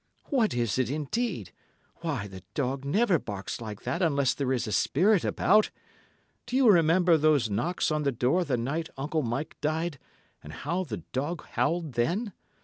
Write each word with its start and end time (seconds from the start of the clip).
"What 0.31 0.55
is 0.55 0.79
it, 0.79 0.89
indeed! 0.89 1.51
Why 1.97 2.25
the 2.25 2.41
dog 2.55 2.83
never 2.83 3.19
barks 3.19 3.61
like 3.61 3.83
that 3.83 4.01
unless 4.01 4.33
there 4.33 4.51
is 4.51 4.65
a 4.65 4.71
spirit 4.71 5.23
about. 5.23 5.69
Do 6.47 6.55
you 6.55 6.71
remember 6.71 7.17
those 7.19 7.51
knocks 7.51 7.91
on 7.91 8.01
the 8.01 8.11
door 8.11 8.43
the 8.43 8.57
night 8.57 8.89
Uncle 8.97 9.21
Mike 9.21 9.57
died, 9.61 9.99
and 10.41 10.53
how 10.53 10.85
the 10.85 11.03
dog 11.13 11.45
howled 11.45 11.93
then? 11.93 12.33